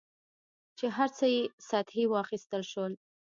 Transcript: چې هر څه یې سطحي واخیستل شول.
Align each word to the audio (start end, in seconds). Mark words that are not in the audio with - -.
چې 0.77 0.85
هر 0.95 1.09
څه 1.17 1.25
یې 1.33 1.41
سطحي 1.69 2.05
واخیستل 2.07 2.63
شول. 2.71 2.93